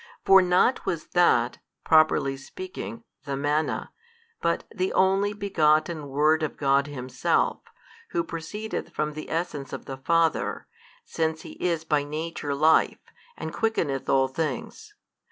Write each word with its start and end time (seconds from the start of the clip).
For 0.25 0.41
not 0.41 0.79
that 0.85 0.85
was, 1.53 1.57
properly 1.83 2.35
speaking, 2.35 3.03
the 3.25 3.37
manna, 3.37 3.91
but 4.41 4.63
the 4.73 4.91
Only 4.93 5.31
Begotten 5.31 6.07
Word 6.07 6.41
of 6.41 6.57
God 6.57 6.87
Himself, 6.87 7.59
who 8.09 8.23
proceedeth 8.23 8.89
from 8.89 9.13
the 9.13 9.29
Essence 9.29 9.71
of 9.71 9.85
the 9.85 9.97
Father, 9.97 10.65
since 11.05 11.43
He 11.43 11.51
is 11.63 11.83
by 11.83 12.03
Nature 12.03 12.55
Life, 12.55 13.03
and 13.37 13.53
quickeneth 13.53 14.09
all 14.09 14.27
things. 14.27 14.95